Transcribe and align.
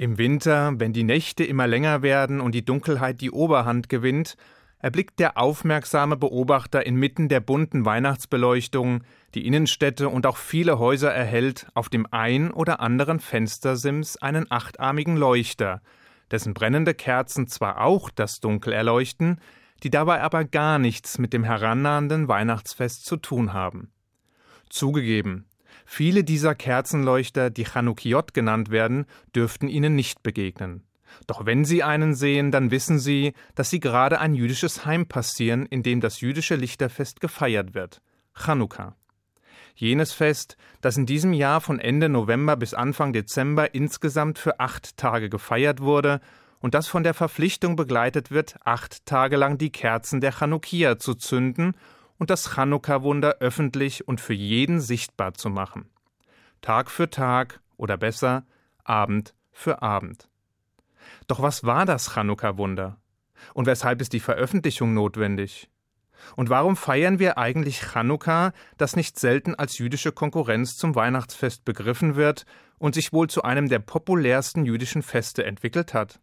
Im 0.00 0.16
Winter, 0.16 0.74
wenn 0.78 0.92
die 0.92 1.02
Nächte 1.02 1.42
immer 1.42 1.66
länger 1.66 2.02
werden 2.02 2.40
und 2.40 2.54
die 2.54 2.64
Dunkelheit 2.64 3.20
die 3.20 3.32
Oberhand 3.32 3.88
gewinnt, 3.88 4.36
erblickt 4.78 5.18
der 5.18 5.36
aufmerksame 5.36 6.16
Beobachter 6.16 6.86
inmitten 6.86 7.28
der 7.28 7.40
bunten 7.40 7.84
Weihnachtsbeleuchtung, 7.84 9.02
die 9.34 9.44
Innenstädte 9.44 10.08
und 10.08 10.24
auch 10.24 10.36
viele 10.36 10.78
Häuser 10.78 11.12
erhellt, 11.12 11.66
auf 11.74 11.88
dem 11.88 12.06
ein 12.12 12.52
oder 12.52 12.78
anderen 12.78 13.18
Fenstersims 13.18 14.16
einen 14.16 14.48
achtarmigen 14.52 15.16
Leuchter, 15.16 15.82
dessen 16.30 16.54
brennende 16.54 16.94
Kerzen 16.94 17.48
zwar 17.48 17.80
auch 17.80 18.08
das 18.08 18.38
Dunkel 18.38 18.74
erleuchten, 18.74 19.40
die 19.82 19.90
dabei 19.90 20.22
aber 20.22 20.44
gar 20.44 20.78
nichts 20.78 21.18
mit 21.18 21.32
dem 21.32 21.42
herannahenden 21.42 22.28
Weihnachtsfest 22.28 23.04
zu 23.04 23.16
tun 23.16 23.52
haben. 23.52 23.90
Zugegeben, 24.68 25.47
Viele 25.90 26.22
dieser 26.22 26.54
Kerzenleuchter, 26.54 27.48
die 27.48 27.64
Chanukiot 27.64 28.34
genannt 28.34 28.70
werden, 28.70 29.06
dürften 29.34 29.68
ihnen 29.68 29.94
nicht 29.94 30.22
begegnen. 30.22 30.82
Doch 31.26 31.46
wenn 31.46 31.64
sie 31.64 31.82
einen 31.82 32.14
sehen, 32.14 32.50
dann 32.50 32.70
wissen 32.70 32.98
sie, 32.98 33.32
dass 33.54 33.70
sie 33.70 33.80
gerade 33.80 34.20
ein 34.20 34.34
jüdisches 34.34 34.84
Heim 34.84 35.06
passieren, 35.06 35.64
in 35.64 35.82
dem 35.82 36.02
das 36.02 36.20
jüdische 36.20 36.56
Lichterfest 36.56 37.22
gefeiert 37.22 37.74
wird. 37.74 38.02
Chanukka. 38.34 38.96
Jenes 39.74 40.12
Fest, 40.12 40.58
das 40.82 40.98
in 40.98 41.06
diesem 41.06 41.32
Jahr 41.32 41.62
von 41.62 41.80
Ende 41.80 42.10
November 42.10 42.56
bis 42.56 42.74
Anfang 42.74 43.14
Dezember 43.14 43.74
insgesamt 43.74 44.38
für 44.38 44.60
acht 44.60 44.98
Tage 44.98 45.30
gefeiert 45.30 45.80
wurde 45.80 46.20
und 46.60 46.74
das 46.74 46.86
von 46.86 47.02
der 47.02 47.14
Verpflichtung 47.14 47.76
begleitet 47.76 48.30
wird, 48.30 48.56
acht 48.62 49.06
Tage 49.06 49.36
lang 49.36 49.56
die 49.56 49.72
Kerzen 49.72 50.20
der 50.20 50.32
Chanukia 50.32 50.98
zu 50.98 51.14
zünden 51.14 51.74
und 52.18 52.30
das 52.30 52.54
Chanukka-Wunder 52.54 53.36
öffentlich 53.40 54.06
und 54.06 54.20
für 54.20 54.34
jeden 54.34 54.80
sichtbar 54.80 55.34
zu 55.34 55.48
machen. 55.50 55.88
Tag 56.60 56.90
für 56.90 57.08
Tag 57.08 57.60
oder 57.76 57.96
besser 57.96 58.44
Abend 58.84 59.34
für 59.52 59.82
Abend. 59.82 60.28
Doch 61.26 61.40
was 61.40 61.64
war 61.64 61.86
das 61.86 62.14
Chanukka-Wunder? 62.14 63.00
Und 63.54 63.66
weshalb 63.66 64.00
ist 64.00 64.12
die 64.12 64.20
Veröffentlichung 64.20 64.94
notwendig? 64.94 65.70
Und 66.36 66.50
warum 66.50 66.76
feiern 66.76 67.20
wir 67.20 67.38
eigentlich 67.38 67.80
Chanukka, 67.80 68.52
das 68.76 68.96
nicht 68.96 69.18
selten 69.18 69.54
als 69.54 69.78
jüdische 69.78 70.10
Konkurrenz 70.10 70.76
zum 70.76 70.96
Weihnachtsfest 70.96 71.64
begriffen 71.64 72.16
wird 72.16 72.44
und 72.78 72.94
sich 72.94 73.12
wohl 73.12 73.28
zu 73.30 73.42
einem 73.42 73.68
der 73.68 73.78
populärsten 73.78 74.64
jüdischen 74.64 75.02
Feste 75.02 75.44
entwickelt 75.44 75.94
hat? 75.94 76.20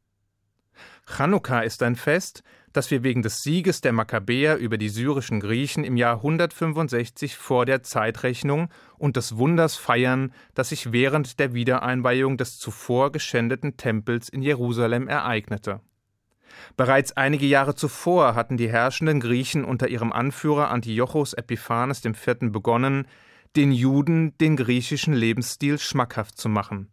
Chanukka 1.07 1.61
ist 1.61 1.81
ein 1.83 1.95
Fest, 1.95 2.43
das 2.75 2.91
wir 2.91 3.03
wegen 3.03 3.21
des 3.21 3.43
Sieges 3.43 3.81
der 3.81 3.93
Makkabäer 3.93 4.57
über 4.57 4.77
die 4.77 4.89
syrischen 4.89 5.39
Griechen 5.39 5.83
im 5.83 5.97
Jahr 5.97 6.17
165 6.17 7.37
vor 7.37 7.65
der 7.65 7.83
Zeitrechnung 7.83 8.69
und 8.97 9.15
des 9.15 9.37
Wunders 9.37 9.75
feiern, 9.77 10.33
das 10.53 10.69
sich 10.69 10.91
während 10.91 11.39
der 11.39 11.53
Wiedereinweihung 11.53 12.37
des 12.37 12.59
zuvor 12.59 13.11
geschändeten 13.11 13.77
Tempels 13.77 14.29
in 14.29 14.41
Jerusalem 14.41 15.07
ereignete. 15.07 15.81
Bereits 16.77 17.13
einige 17.13 17.45
Jahre 17.45 17.75
zuvor 17.75 18.35
hatten 18.35 18.57
die 18.57 18.69
herrschenden 18.69 19.19
Griechen 19.19 19.65
unter 19.65 19.87
ihrem 19.87 20.11
Anführer 20.11 20.69
Antiochos 20.69 21.33
Epiphanes 21.33 22.03
IV. 22.03 22.51
begonnen, 22.51 23.07
den 23.55 23.71
Juden 23.71 24.37
den 24.37 24.57
griechischen 24.57 25.13
Lebensstil 25.13 25.79
schmackhaft 25.79 26.37
zu 26.37 26.49
machen. 26.49 26.89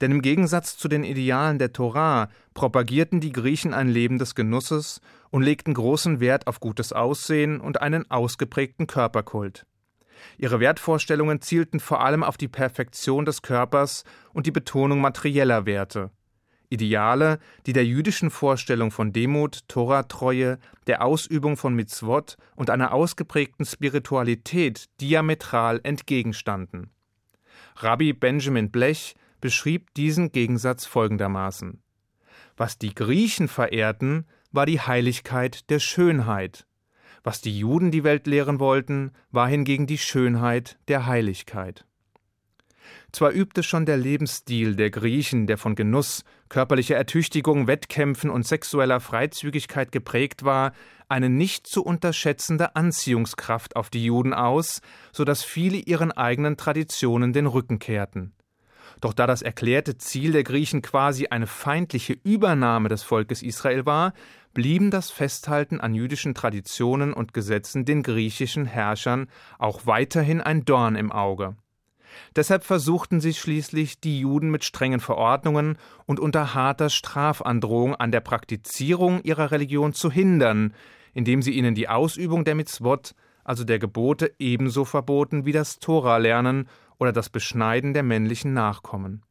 Denn 0.00 0.10
im 0.10 0.22
Gegensatz 0.22 0.76
zu 0.76 0.88
den 0.88 1.04
Idealen 1.04 1.58
der 1.58 1.72
Torah 1.72 2.28
propagierten 2.54 3.20
die 3.20 3.32
Griechen 3.32 3.74
ein 3.74 3.88
Leben 3.88 4.18
des 4.18 4.34
Genusses 4.34 5.00
und 5.30 5.42
legten 5.42 5.74
großen 5.74 6.20
Wert 6.20 6.46
auf 6.46 6.60
gutes 6.60 6.92
Aussehen 6.92 7.60
und 7.60 7.80
einen 7.80 8.10
ausgeprägten 8.10 8.86
Körperkult. 8.86 9.66
Ihre 10.38 10.60
Wertvorstellungen 10.60 11.40
zielten 11.40 11.80
vor 11.80 12.04
allem 12.04 12.22
auf 12.22 12.36
die 12.36 12.48
Perfektion 12.48 13.24
des 13.24 13.42
Körpers 13.42 14.04
und 14.32 14.46
die 14.46 14.52
Betonung 14.52 15.00
materieller 15.00 15.66
Werte. 15.66 16.10
Ideale, 16.72 17.38
die 17.66 17.74
der 17.74 17.84
jüdischen 17.84 18.30
Vorstellung 18.30 18.90
von 18.90 19.12
Demut, 19.12 19.68
Toratreue, 19.68 20.58
der 20.86 21.04
Ausübung 21.04 21.58
von 21.58 21.74
Mitzvot 21.74 22.38
und 22.56 22.70
einer 22.70 22.92
ausgeprägten 22.94 23.66
Spiritualität 23.66 24.86
diametral 25.00 25.80
entgegenstanden. 25.82 26.90
Rabbi 27.76 28.14
Benjamin 28.14 28.70
Blech 28.70 29.14
beschrieb 29.42 29.92
diesen 29.92 30.32
Gegensatz 30.32 30.86
folgendermaßen 30.86 31.82
Was 32.56 32.78
die 32.78 32.94
Griechen 32.94 33.48
verehrten, 33.48 34.26
war 34.50 34.64
die 34.64 34.80
Heiligkeit 34.80 35.68
der 35.68 35.80
Schönheit, 35.80 36.66
was 37.24 37.40
die 37.40 37.56
Juden 37.56 37.90
die 37.90 38.04
Welt 38.04 38.26
lehren 38.26 38.58
wollten, 38.58 39.12
war 39.30 39.48
hingegen 39.48 39.86
die 39.86 39.98
Schönheit 39.98 40.78
der 40.88 41.06
Heiligkeit. 41.06 41.84
Zwar 43.12 43.30
übte 43.30 43.62
schon 43.62 43.86
der 43.86 43.96
Lebensstil 43.96 44.74
der 44.74 44.90
Griechen, 44.90 45.46
der 45.46 45.56
von 45.56 45.74
Genuss, 45.74 46.24
körperlicher 46.48 46.96
Ertüchtigung, 46.96 47.66
Wettkämpfen 47.66 48.30
und 48.30 48.46
sexueller 48.46 49.00
Freizügigkeit 49.00 49.92
geprägt 49.92 50.44
war, 50.44 50.72
eine 51.08 51.28
nicht 51.28 51.66
zu 51.66 51.84
unterschätzende 51.84 52.74
Anziehungskraft 52.74 53.76
auf 53.76 53.90
die 53.90 54.04
Juden 54.04 54.34
aus, 54.34 54.80
so 55.12 55.24
dass 55.24 55.44
viele 55.44 55.76
ihren 55.76 56.10
eigenen 56.10 56.56
Traditionen 56.56 57.32
den 57.32 57.46
Rücken 57.46 57.78
kehrten. 57.78 58.32
Doch 59.02 59.12
da 59.12 59.26
das 59.26 59.42
erklärte 59.42 59.98
Ziel 59.98 60.30
der 60.30 60.44
Griechen 60.44 60.80
quasi 60.80 61.26
eine 61.26 61.48
feindliche 61.48 62.16
Übernahme 62.22 62.88
des 62.88 63.02
Volkes 63.02 63.42
Israel 63.42 63.84
war, 63.84 64.12
blieben 64.54 64.92
das 64.92 65.10
Festhalten 65.10 65.80
an 65.80 65.92
jüdischen 65.92 66.34
Traditionen 66.34 67.12
und 67.12 67.34
Gesetzen 67.34 67.84
den 67.84 68.04
griechischen 68.04 68.64
Herrschern 68.64 69.26
auch 69.58 69.86
weiterhin 69.86 70.40
ein 70.40 70.64
Dorn 70.64 70.94
im 70.94 71.10
Auge. 71.10 71.56
Deshalb 72.36 72.62
versuchten 72.62 73.20
sie 73.20 73.34
schließlich, 73.34 73.98
die 73.98 74.20
Juden 74.20 74.50
mit 74.52 74.62
strengen 74.62 75.00
Verordnungen 75.00 75.78
und 76.06 76.20
unter 76.20 76.54
harter 76.54 76.88
Strafandrohung 76.88 77.96
an 77.96 78.12
der 78.12 78.20
Praktizierung 78.20 79.20
ihrer 79.24 79.50
Religion 79.50 79.94
zu 79.94 80.12
hindern, 80.12 80.74
indem 81.12 81.42
sie 81.42 81.52
ihnen 81.52 81.74
die 81.74 81.88
Ausübung 81.88 82.44
der 82.44 82.54
Mitzvot, 82.54 83.16
also 83.42 83.64
der 83.64 83.80
Gebote, 83.80 84.32
ebenso 84.38 84.84
verboten 84.84 85.44
wie 85.44 85.52
das 85.52 85.80
Tora 85.80 86.18
lernen 86.18 86.68
oder 86.98 87.12
das 87.12 87.30
Beschneiden 87.30 87.94
der 87.94 88.02
männlichen 88.02 88.52
Nachkommen. 88.52 89.22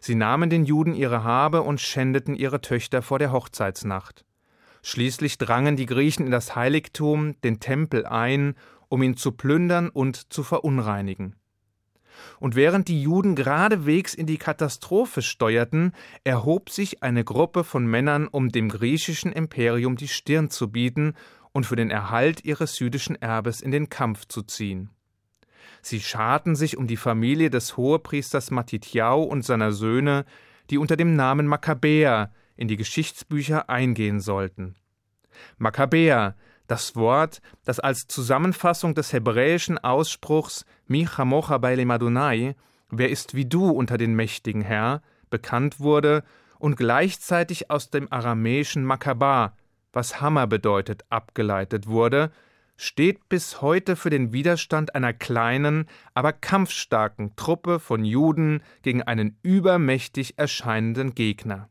Sie 0.00 0.14
nahmen 0.14 0.50
den 0.50 0.64
Juden 0.64 0.94
ihre 0.94 1.24
Habe 1.24 1.62
und 1.62 1.80
schändeten 1.80 2.34
ihre 2.34 2.60
Töchter 2.60 3.02
vor 3.02 3.18
der 3.18 3.32
Hochzeitsnacht. 3.32 4.24
Schließlich 4.82 5.38
drangen 5.38 5.76
die 5.76 5.86
Griechen 5.86 6.26
in 6.26 6.32
das 6.32 6.54
Heiligtum, 6.54 7.40
den 7.42 7.60
Tempel 7.60 8.06
ein, 8.06 8.54
um 8.88 9.02
ihn 9.02 9.16
zu 9.16 9.32
plündern 9.32 9.88
und 9.88 10.32
zu 10.32 10.42
verunreinigen. 10.42 11.34
Und 12.38 12.54
während 12.54 12.88
die 12.88 13.02
Juden 13.02 13.34
geradewegs 13.34 14.14
in 14.14 14.26
die 14.26 14.38
Katastrophe 14.38 15.22
steuerten, 15.22 15.92
erhob 16.24 16.70
sich 16.70 17.02
eine 17.02 17.24
Gruppe 17.24 17.64
von 17.64 17.86
Männern, 17.86 18.26
um 18.26 18.50
dem 18.50 18.68
griechischen 18.68 19.32
Imperium 19.32 19.96
die 19.96 20.08
Stirn 20.08 20.50
zu 20.50 20.70
bieten 20.70 21.14
und 21.52 21.66
für 21.66 21.76
den 21.76 21.90
Erhalt 21.90 22.44
ihres 22.44 22.78
jüdischen 22.78 23.16
Erbes 23.16 23.60
in 23.60 23.70
den 23.70 23.88
Kampf 23.88 24.26
zu 24.26 24.42
ziehen. 24.42 24.90
Sie 25.86 26.00
scharten 26.00 26.56
sich 26.56 26.76
um 26.76 26.88
die 26.88 26.96
Familie 26.96 27.48
des 27.48 27.76
Hohepriesters 27.76 28.50
Matitjau 28.50 29.22
und 29.22 29.44
seiner 29.44 29.70
Söhne, 29.70 30.24
die 30.68 30.78
unter 30.78 30.96
dem 30.96 31.14
Namen 31.14 31.46
Makkabäer 31.46 32.32
in 32.56 32.66
die 32.66 32.76
Geschichtsbücher 32.76 33.70
eingehen 33.70 34.18
sollten. 34.18 34.74
Makkabäer, 35.58 36.34
das 36.66 36.96
Wort, 36.96 37.40
das 37.64 37.78
als 37.78 38.08
Zusammenfassung 38.08 38.96
des 38.96 39.12
hebräischen 39.12 39.78
Ausspruchs 39.78 40.64
Mi 40.88 41.06
chamocha 41.06 41.60
Madunai, 41.60 42.56
wer 42.90 43.08
ist 43.08 43.34
wie 43.34 43.44
du 43.44 43.70
unter 43.70 43.96
den 43.96 44.16
mächtigen 44.16 44.62
Herr, 44.62 45.02
bekannt 45.30 45.78
wurde 45.78 46.24
und 46.58 46.74
gleichzeitig 46.74 47.70
aus 47.70 47.90
dem 47.90 48.10
aramäischen 48.10 48.84
Makkaba, 48.84 49.56
was 49.92 50.20
Hammer 50.20 50.48
bedeutet, 50.48 51.04
abgeleitet 51.10 51.86
wurde 51.86 52.32
steht 52.76 53.28
bis 53.28 53.62
heute 53.62 53.96
für 53.96 54.10
den 54.10 54.32
Widerstand 54.32 54.94
einer 54.94 55.12
kleinen, 55.12 55.86
aber 56.14 56.32
kampfstarken 56.32 57.34
Truppe 57.36 57.80
von 57.80 58.04
Juden 58.04 58.62
gegen 58.82 59.02
einen 59.02 59.38
übermächtig 59.42 60.38
erscheinenden 60.38 61.14
Gegner. 61.14 61.68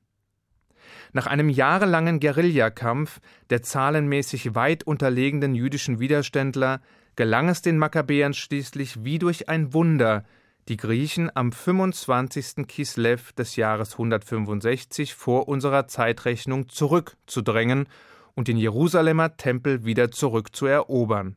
Nach 1.14 1.28
einem 1.28 1.50
jahrelangen 1.50 2.20
Guerillakampf 2.20 3.20
der 3.50 3.62
zahlenmäßig 3.62 4.56
weit 4.56 4.84
unterlegenen 4.84 5.56
jüdischen 5.56 6.00
Widerständler 6.00 6.82
gelang 7.16 7.50
es 7.50 7.62
den 7.62 7.78
Makkabäern 7.78 8.34
schließlich 8.34 9.04
wie 9.04 9.20
durch 9.20 9.48
ein 9.48 9.74
Wunder, 9.74 10.26
die 10.68 10.78
Griechen 10.78 11.30
am 11.36 11.52
25. 11.52 12.68
Kislev 12.68 13.34
des 13.34 13.56
Jahres 13.56 13.94
165 13.94 15.14
vor 15.14 15.48
unserer 15.48 15.88
Zeitrechnung 15.88 16.70
zurückzudrängen 16.70 17.88
und 18.36 18.48
den 18.48 18.58
Jerusalemer 18.58 19.38
Tempel 19.38 19.86
wieder 19.86 20.12
zurückzuerobern. 20.12 21.36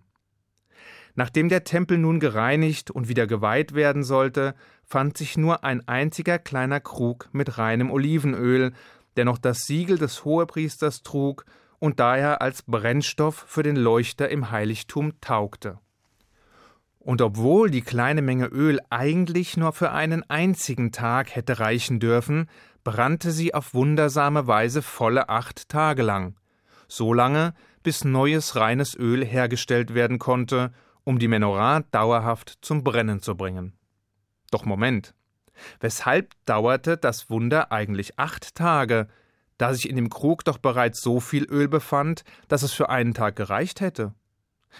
Nachdem 1.14 1.48
der 1.48 1.64
Tempel 1.64 1.98
nun 1.98 2.20
gereinigt 2.20 2.90
und 2.90 3.08
wieder 3.08 3.26
geweiht 3.26 3.74
werden 3.74 4.04
sollte, 4.04 4.54
fand 4.84 5.16
sich 5.16 5.36
nur 5.36 5.64
ein 5.64 5.86
einziger 5.88 6.38
kleiner 6.38 6.80
Krug 6.80 7.28
mit 7.32 7.58
reinem 7.58 7.90
Olivenöl, 7.90 8.72
der 9.16 9.24
noch 9.24 9.38
das 9.38 9.60
Siegel 9.66 9.98
des 9.98 10.24
Hohepriesters 10.24 11.02
trug 11.02 11.44
und 11.80 11.98
daher 11.98 12.40
als 12.40 12.62
Brennstoff 12.62 13.44
für 13.48 13.62
den 13.62 13.76
Leuchter 13.76 14.28
im 14.28 14.50
Heiligtum 14.50 15.20
taugte. 15.20 15.78
Und 17.00 17.22
obwohl 17.22 17.70
die 17.70 17.82
kleine 17.82 18.22
Menge 18.22 18.46
Öl 18.46 18.80
eigentlich 18.90 19.56
nur 19.56 19.72
für 19.72 19.92
einen 19.92 20.28
einzigen 20.28 20.92
Tag 20.92 21.34
hätte 21.34 21.58
reichen 21.58 22.00
dürfen, 22.00 22.48
brannte 22.84 23.32
sie 23.32 23.54
auf 23.54 23.74
wundersame 23.74 24.46
Weise 24.46 24.82
volle 24.82 25.28
acht 25.28 25.68
Tage 25.68 26.02
lang, 26.02 26.36
so 26.88 27.12
lange, 27.12 27.54
bis 27.82 28.04
neues 28.04 28.56
reines 28.56 28.96
Öl 28.96 29.24
hergestellt 29.24 29.94
werden 29.94 30.18
konnte, 30.18 30.72
um 31.04 31.18
die 31.18 31.28
Menorah 31.28 31.80
dauerhaft 31.90 32.58
zum 32.60 32.82
Brennen 32.82 33.20
zu 33.20 33.36
bringen. 33.36 33.74
Doch 34.50 34.64
Moment. 34.64 35.14
Weshalb 35.80 36.34
dauerte 36.44 36.96
das 36.96 37.30
Wunder 37.30 37.72
eigentlich 37.72 38.18
acht 38.18 38.54
Tage, 38.54 39.08
da 39.58 39.74
sich 39.74 39.88
in 39.88 39.96
dem 39.96 40.08
Krug 40.08 40.44
doch 40.44 40.58
bereits 40.58 41.00
so 41.00 41.20
viel 41.20 41.44
Öl 41.44 41.68
befand, 41.68 42.24
dass 42.46 42.62
es 42.62 42.72
für 42.72 42.88
einen 42.88 43.14
Tag 43.14 43.36
gereicht 43.36 43.80
hätte? 43.80 44.14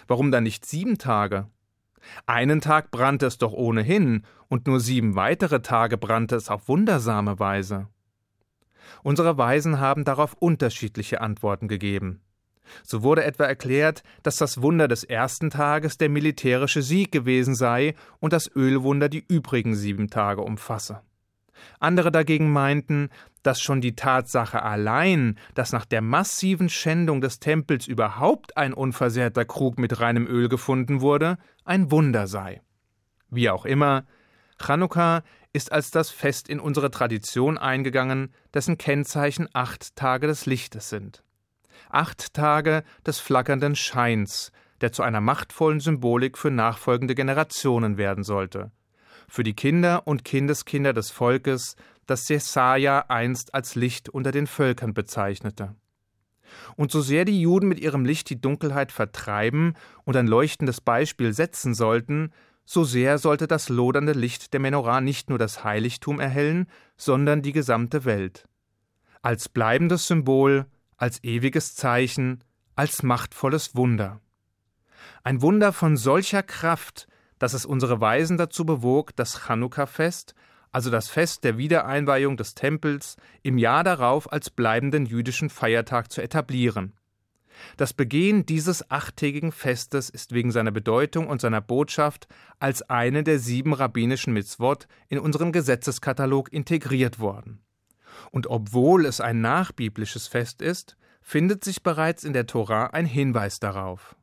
Warum 0.07 0.31
dann 0.31 0.45
nicht 0.45 0.67
sieben 0.67 0.99
Tage? 0.99 1.49
Einen 2.27 2.61
Tag 2.61 2.91
brannte 2.91 3.27
es 3.27 3.39
doch 3.39 3.53
ohnehin, 3.53 4.25
und 4.49 4.67
nur 4.67 4.81
sieben 4.81 5.15
weitere 5.15 5.61
Tage 5.61 5.99
brannte 5.99 6.37
es 6.37 6.49
auf 6.49 6.69
wundersame 6.69 7.39
Weise. 7.39 7.89
Unsere 9.03 9.39
Weisen 9.39 9.81
haben 9.81 10.05
darauf 10.05 10.35
unterschiedliche 10.35 11.21
Antworten 11.21 11.69
gegeben. 11.69 12.21
So 12.83 13.03
wurde 13.03 13.25
etwa 13.25 13.45
erklärt, 13.45 14.03
dass 14.23 14.37
das 14.37 14.61
Wunder 14.63 14.89
des 14.89 15.05
ersten 15.05 15.51
Tages 15.51 15.97
der 15.99 16.09
militärische 16.09 16.83
Sieg 16.83 17.13
gewesen 17.13 17.55
sei 17.55 17.95
und 18.21 18.33
das 18.33 18.51
Ölwunder 18.55 19.09
die 19.09 19.25
übrigen 19.27 19.75
sieben 19.75 20.11
Tage 20.11 20.43
umfasse. 20.43 21.01
Andere 21.81 22.13
dagegen 22.13 22.53
meinten, 22.53 23.09
dass 23.43 23.61
schon 23.61 23.81
die 23.81 23.97
Tatsache 23.97 24.63
allein, 24.63 25.39
dass 25.55 25.73
nach 25.73 25.85
der 25.85 26.03
massiven 26.03 26.69
Schändung 26.69 27.21
des 27.21 27.41
Tempels 27.41 27.87
überhaupt 27.87 28.57
ein 28.57 28.73
unversehrter 28.73 29.45
Krug 29.45 29.79
mit 29.79 30.01
reinem 30.01 30.27
Öl 30.27 30.49
gefunden 30.49 31.01
wurde, 31.01 31.39
ein 31.65 31.91
Wunder 31.91 32.27
sei. 32.27 32.61
Wie 33.31 33.51
auch 33.51 33.65
immer, 33.65 34.05
Chanukka 34.61 35.23
ist 35.53 35.73
als 35.73 35.91
das 35.91 36.11
Fest 36.11 36.49
in 36.49 36.61
unsere 36.61 36.91
Tradition 36.91 37.59
eingegangen, 37.59 38.33
dessen 38.55 38.79
Kennzeichen 38.79 39.49
acht 39.53 39.97
Tage 39.97 40.27
des 40.27 40.47
Lichtes 40.47 40.89
sind. 40.89 41.25
Acht 41.91 42.35
Tage 42.35 42.85
des 43.07 43.19
flackernden 43.19 43.77
Scheins, 43.77 44.53
der 44.81 44.93
zu 44.93 45.03
einer 45.03 45.21
machtvollen 45.21 45.81
Symbolik 45.81 46.37
für 46.39 46.51
nachfolgende 46.51 47.15
Generationen 47.15 47.97
werden 47.97 48.25
sollte 48.25 48.71
für 49.29 49.45
die 49.45 49.55
Kinder 49.55 50.07
und 50.07 50.25
Kindeskinder 50.25 50.93
des 50.93 51.11
Volkes, 51.11 51.77
das 52.07 52.29
Jesaja 52.29 53.05
einst 53.09 53.55
als 53.55 53.75
Licht 53.75 54.09
unter 54.09 54.33
den 54.33 54.47
Völkern 54.47 54.95
bezeichnete. 54.95 55.75
Und 56.77 56.91
so 56.91 57.03
sehr 57.03 57.27
die 57.27 57.43
Juden 57.43 57.69
mit 57.69 57.79
ihrem 57.79 58.07
Licht 58.07 58.31
die 58.31 58.41
Dunkelheit 58.41 58.91
vertreiben 58.91 59.75
und 60.05 60.17
ein 60.17 60.27
leuchtendes 60.27 60.81
Beispiel 60.81 61.35
setzen 61.35 61.75
sollten, 61.75 62.33
so 62.71 62.85
sehr 62.85 63.17
sollte 63.17 63.47
das 63.47 63.71
lodernde 63.71 64.13
Licht 64.13 64.53
der 64.53 64.61
Menorah 64.61 65.01
nicht 65.01 65.31
nur 65.31 65.39
das 65.39 65.65
Heiligtum 65.65 66.21
erhellen, 66.21 66.67
sondern 66.99 67.41
die 67.41 67.53
gesamte 67.53 68.05
Welt. 68.05 68.47
Als 69.23 69.49
bleibendes 69.49 70.07
Symbol, 70.07 70.67
als 70.99 71.25
ewiges 71.25 71.75
Zeichen, 71.77 72.45
als 72.77 73.03
machtvolles 73.03 73.75
Wunder. 73.75 74.21
Ein 75.23 75.41
Wunder 75.41 75.73
von 75.73 75.97
solcher 75.97 76.43
Kraft, 76.43 77.09
dass 77.39 77.55
es 77.55 77.65
unsere 77.65 78.03
Weisen 78.03 78.37
dazu 78.37 78.67
bewog, 78.67 79.17
das 79.17 79.47
Chanukka-Fest, 79.47 80.35
also 80.71 80.91
das 80.91 81.09
Fest 81.09 81.45
der 81.45 81.57
Wiedereinweihung 81.57 82.37
des 82.37 82.55
Tempels, 82.55 83.17
im 83.43 83.57
Jahr 83.57 83.83
darauf 83.83 84.31
als 84.31 84.51
bleibenden 84.51 85.07
jüdischen 85.07 85.49
Feiertag 85.49 86.13
zu 86.13 86.21
etablieren. 86.21 86.98
Das 87.77 87.93
Begehen 87.93 88.47
dieses 88.47 88.91
achttägigen 88.91 89.53
Festes 89.53 90.11
ist 90.11 90.33
wegen 90.33 90.51
seiner 90.51 90.71
Bedeutung 90.71 91.29
und 91.29 91.41
seiner 91.41 91.61
Botschaft 91.61 92.29
als 92.59 92.83
eine 92.83 93.23
der 93.23 93.39
sieben 93.39 93.73
rabbinischen 93.73 94.33
Mitzvot 94.33 94.87
in 95.09 95.19
unseren 95.19 95.53
Gesetzeskatalog 95.53 96.53
integriert 96.53 97.19
worden. 97.19 97.61
Und 98.31 98.49
obwohl 98.49 99.07
es 99.07 99.21
ein 99.21 99.41
nachbiblisches 99.41 100.29
Fest 100.29 100.63
ist, 100.63 100.97
findet 101.21 101.65
sich 101.65 101.83
bereits 101.83 102.25
in 102.25 102.33
der 102.33 102.47
Tora 102.47 102.87
ein 102.89 103.07
Hinweis 103.07 103.61
darauf. 103.61 104.17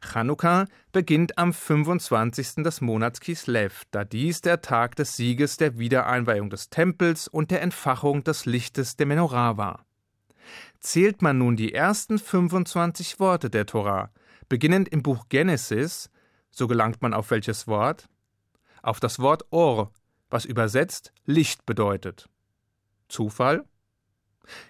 Chanukka 0.00 0.66
beginnt 0.92 1.38
am 1.38 1.52
25. 1.52 2.62
des 2.64 2.80
Monats 2.80 3.20
Kislev, 3.20 3.84
da 3.90 4.04
dies 4.04 4.40
der 4.40 4.60
Tag 4.60 4.96
des 4.96 5.16
Sieges 5.16 5.56
der 5.56 5.78
Wiedereinweihung 5.78 6.50
des 6.50 6.70
Tempels 6.70 7.28
und 7.28 7.50
der 7.50 7.62
Entfachung 7.62 8.24
des 8.24 8.44
Lichtes 8.44 8.96
der 8.96 9.06
Menorah 9.06 9.56
war. 9.56 9.84
Zählt 10.80 11.22
man 11.22 11.38
nun 11.38 11.56
die 11.56 11.74
ersten 11.74 12.18
25 12.18 13.18
Worte 13.18 13.50
der 13.50 13.66
Torah, 13.66 14.10
beginnend 14.48 14.88
im 14.88 15.02
Buch 15.02 15.26
Genesis, 15.28 16.10
so 16.50 16.68
gelangt 16.68 17.02
man 17.02 17.14
auf 17.14 17.30
welches 17.30 17.66
Wort? 17.66 18.08
Auf 18.82 19.00
das 19.00 19.18
Wort 19.18 19.44
Or, 19.50 19.92
was 20.30 20.44
übersetzt 20.44 21.12
Licht 21.24 21.66
bedeutet. 21.66 22.28
Zufall? 23.08 23.64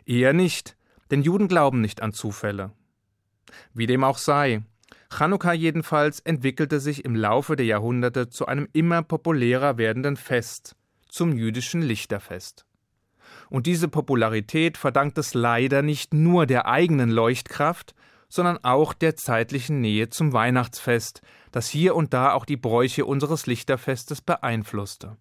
Eher 0.06 0.32
nicht, 0.32 0.76
denn 1.10 1.22
Juden 1.22 1.48
glauben 1.48 1.80
nicht 1.80 2.00
an 2.02 2.12
Zufälle. 2.12 2.72
Wie 3.74 3.86
dem 3.86 4.04
auch 4.04 4.18
sei, 4.18 4.62
Chanukka 5.10 5.52
jedenfalls 5.52 6.20
entwickelte 6.20 6.80
sich 6.80 7.04
im 7.04 7.14
Laufe 7.14 7.56
der 7.56 7.66
Jahrhunderte 7.66 8.28
zu 8.28 8.46
einem 8.46 8.68
immer 8.72 9.02
populärer 9.02 9.78
werdenden 9.78 10.16
Fest, 10.16 10.76
zum 11.08 11.36
jüdischen 11.36 11.82
Lichterfest. 11.82 12.67
Und 13.50 13.66
diese 13.66 13.88
Popularität 13.88 14.76
verdankt 14.76 15.18
es 15.18 15.34
leider 15.34 15.82
nicht 15.82 16.12
nur 16.12 16.46
der 16.46 16.66
eigenen 16.66 17.10
Leuchtkraft, 17.10 17.94
sondern 18.28 18.58
auch 18.62 18.92
der 18.92 19.16
zeitlichen 19.16 19.80
Nähe 19.80 20.10
zum 20.10 20.32
Weihnachtsfest, 20.32 21.22
das 21.50 21.68
hier 21.68 21.96
und 21.96 22.12
da 22.12 22.32
auch 22.32 22.44
die 22.44 22.58
Bräuche 22.58 23.06
unseres 23.06 23.46
Lichterfestes 23.46 24.20
beeinflusste. 24.20 25.16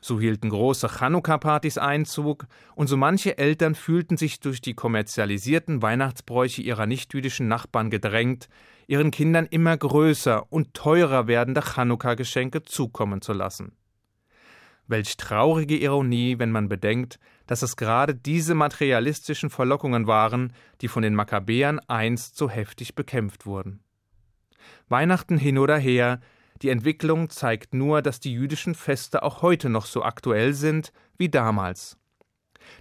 So 0.00 0.18
hielten 0.18 0.48
große 0.48 0.88
Chanukka-Partys 0.88 1.78
Einzug, 1.78 2.46
und 2.74 2.86
so 2.86 2.96
manche 2.96 3.38
Eltern 3.38 3.74
fühlten 3.74 4.16
sich 4.16 4.40
durch 4.40 4.60
die 4.60 4.74
kommerzialisierten 4.74 5.82
Weihnachtsbräuche 5.82 6.62
ihrer 6.62 6.86
nichtjüdischen 6.86 7.48
Nachbarn 7.48 7.90
gedrängt, 7.90 8.48
ihren 8.86 9.10
Kindern 9.10 9.46
immer 9.46 9.76
größer 9.76 10.50
und 10.50 10.74
teurer 10.74 11.26
werdende 11.26 11.60
Chanukka-Geschenke 11.60 12.62
zukommen 12.62 13.20
zu 13.20 13.32
lassen. 13.32 13.72
Welch 14.90 15.16
traurige 15.16 15.76
Ironie, 15.76 16.38
wenn 16.38 16.50
man 16.50 16.68
bedenkt, 16.68 17.18
dass 17.46 17.62
es 17.62 17.76
gerade 17.76 18.14
diese 18.14 18.54
materialistischen 18.54 19.48
Verlockungen 19.48 20.06
waren, 20.06 20.52
die 20.80 20.88
von 20.88 21.02
den 21.02 21.14
Makkabäern 21.14 21.80
einst 21.86 22.36
so 22.36 22.50
heftig 22.50 22.94
bekämpft 22.94 23.46
wurden. 23.46 23.84
Weihnachten 24.88 25.38
hin 25.38 25.58
oder 25.58 25.78
her, 25.78 26.20
die 26.62 26.68
Entwicklung 26.68 27.30
zeigt 27.30 27.72
nur, 27.72 28.02
dass 28.02 28.20
die 28.20 28.32
jüdischen 28.32 28.74
Feste 28.74 29.22
auch 29.22 29.42
heute 29.42 29.70
noch 29.70 29.86
so 29.86 30.02
aktuell 30.02 30.52
sind 30.52 30.92
wie 31.16 31.28
damals. 31.28 31.96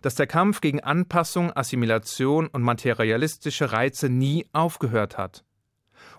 Dass 0.02 0.16
der 0.16 0.28
Kampf 0.28 0.62
gegen 0.62 0.82
Anpassung, 0.82 1.56
Assimilation 1.56 2.48
und 2.48 2.64
materialistische 2.64 3.72
Reize 3.72 4.10
nie 4.10 4.46
aufgehört 4.52 5.18
hat 5.18 5.46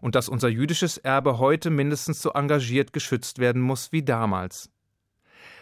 und 0.00 0.14
dass 0.14 0.28
unser 0.28 0.48
jüdisches 0.48 0.98
Erbe 0.98 1.38
heute 1.38 1.70
mindestens 1.70 2.22
so 2.22 2.30
engagiert 2.32 2.92
geschützt 2.92 3.38
werden 3.38 3.60
muss 3.60 3.92
wie 3.92 4.02
damals. 4.02 4.70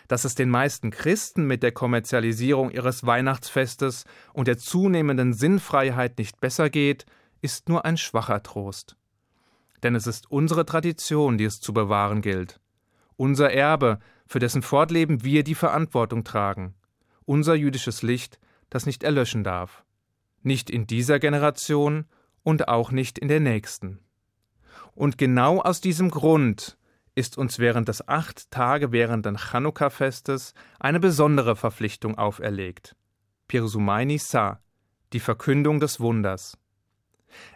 Dass 0.08 0.24
es 0.24 0.34
den 0.34 0.48
meisten 0.48 0.90
Christen 0.90 1.46
mit 1.46 1.62
der 1.62 1.72
Kommerzialisierung 1.72 2.70
ihres 2.70 3.04
Weihnachtsfestes 3.04 4.06
und 4.32 4.48
der 4.48 4.56
zunehmenden 4.56 5.34
Sinnfreiheit 5.34 6.18
nicht 6.18 6.40
besser 6.40 6.70
geht, 6.70 7.04
ist 7.42 7.68
nur 7.68 7.84
ein 7.84 7.98
schwacher 7.98 8.42
Trost. 8.42 8.96
Denn 9.82 9.94
es 9.94 10.06
ist 10.06 10.30
unsere 10.30 10.64
Tradition, 10.64 11.38
die 11.38 11.44
es 11.44 11.60
zu 11.60 11.72
bewahren 11.72 12.22
gilt. 12.22 12.58
Unser 13.16 13.52
Erbe, 13.52 13.98
für 14.26 14.38
dessen 14.38 14.62
Fortleben 14.62 15.24
wir 15.24 15.44
die 15.44 15.54
Verantwortung 15.54 16.24
tragen. 16.24 16.74
Unser 17.24 17.54
jüdisches 17.54 18.02
Licht, 18.02 18.38
das 18.70 18.86
nicht 18.86 19.02
erlöschen 19.02 19.44
darf. 19.44 19.84
Nicht 20.42 20.70
in 20.70 20.86
dieser 20.86 21.18
Generation 21.18 22.06
und 22.42 22.68
auch 22.68 22.90
nicht 22.90 23.18
in 23.18 23.28
der 23.28 23.40
nächsten. 23.40 23.98
Und 24.94 25.18
genau 25.18 25.60
aus 25.60 25.80
diesem 25.80 26.10
Grund 26.10 26.77
ist 27.18 27.36
uns 27.36 27.58
während 27.58 27.88
des 27.88 28.06
acht 28.06 28.48
Tage 28.52 28.92
währenden 28.92 29.36
Chanukka-Festes 29.36 30.54
eine 30.78 31.00
besondere 31.00 31.56
Verpflichtung 31.56 32.16
auferlegt. 32.16 32.94
Pirsumaini 33.48 34.18
Sa, 34.18 34.62
die 35.12 35.18
Verkündung 35.18 35.80
des 35.80 35.98
Wunders. 35.98 36.56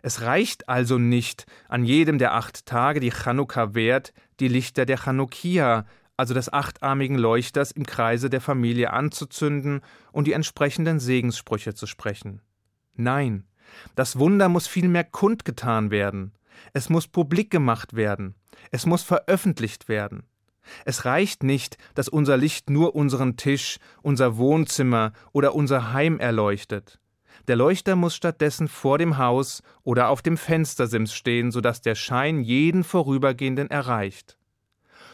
Es 0.03 0.23
reicht 0.23 0.69
also 0.69 0.99
nicht, 0.99 1.47
an 1.69 1.85
jedem 1.85 2.19
der 2.19 2.35
acht 2.35 2.67
Tage, 2.67 2.99
die 2.99 3.13
Chanukka 3.13 3.73
währt, 3.75 4.13
die 4.41 4.49
Lichter 4.49 4.85
der 4.85 4.99
Chanukia, 4.99 5.87
also 6.17 6.35
des 6.35 6.53
achtarmigen 6.53 7.17
Leuchters, 7.17 7.71
im 7.71 7.87
Kreise 7.87 8.31
der 8.31 8.41
Familie 8.41 8.93
anzuzünden 8.93 9.81
und 10.11 10.27
die 10.27 10.33
entsprechenden 10.33 10.99
Segenssprüche 10.99 11.73
zu 11.73 11.87
sprechen. 11.87 12.43
Nein, 12.95 13.47
das 13.95 14.19
Wunder 14.19 14.49
muss 14.49 14.67
vielmehr 14.67 15.05
kundgetan 15.05 15.93
werden. 15.93 16.33
Es 16.73 16.91
muss 16.91 17.07
publik 17.07 17.51
gemacht 17.51 17.95
werden. 17.95 18.35
Es 18.71 18.87
muss 18.87 19.03
veröffentlicht 19.03 19.89
werden. 19.89 20.25
Es 20.85 21.05
reicht 21.05 21.43
nicht, 21.43 21.77
dass 21.95 22.09
unser 22.09 22.37
Licht 22.37 22.71
nur 22.71 22.95
unseren 22.95 23.37
Tisch, 23.37 23.79
unser 24.03 24.37
Wohnzimmer 24.37 25.13
oder 25.33 25.55
unser 25.55 25.93
Heim 25.93 26.21
erleuchtet. 26.21 27.01
Der 27.49 27.57
Leuchter 27.57 27.97
muss 27.97 28.15
stattdessen 28.15 28.69
vor 28.69 28.99
dem 28.99 29.19
Haus 29.19 29.63
oder 29.83 30.09
auf 30.09 30.23
dem 30.23 30.37
Fenstersims 30.37 31.13
stehen, 31.13 31.51
sodass 31.51 31.81
der 31.81 31.95
Schein 31.95 32.41
jeden 32.41 32.85
Vorübergehenden 32.85 33.71
erreicht. 33.71 34.39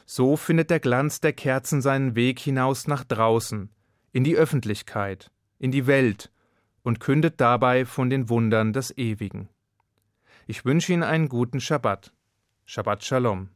So 0.05 0.37
findet 0.37 0.71
der 0.71 0.81
Glanz 0.81 1.21
der 1.21 1.33
Kerzen 1.33 1.81
seinen 1.81 2.15
Weg 2.15 2.39
hinaus 2.39 2.87
nach 2.87 3.05
draußen, 3.05 3.71
in 4.13 4.25
die 4.25 4.37
Öffentlichkeit, 4.37 5.31
in 5.59 5.71
die 5.71 5.87
Welt 5.87 6.31
und 6.83 7.01
kündet 7.01 7.41
dabei 7.41 7.85
von 7.85 8.11
den 8.11 8.29
Wundern 8.29 8.73
des 8.73 8.97
Ewigen. 8.97 9.49
Ich 10.47 10.65
wünsche 10.65 10.93
Ihnen 10.93 11.03
einen 11.03 11.29
guten 11.29 11.61
Schabbat. 11.61 12.13
Shabbat 12.69 13.01
Shalom. 13.01 13.49